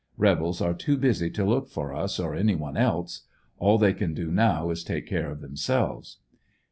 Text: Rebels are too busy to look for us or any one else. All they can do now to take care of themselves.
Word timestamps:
Rebels 0.17 0.61
are 0.61 0.73
too 0.73 0.97
busy 0.97 1.29
to 1.29 1.45
look 1.45 1.69
for 1.69 1.93
us 1.93 2.19
or 2.19 2.33
any 2.33 2.55
one 2.55 2.75
else. 2.75 3.27
All 3.59 3.77
they 3.77 3.93
can 3.93 4.15
do 4.15 4.31
now 4.31 4.73
to 4.73 4.83
take 4.83 5.05
care 5.05 5.29
of 5.29 5.41
themselves. 5.41 6.17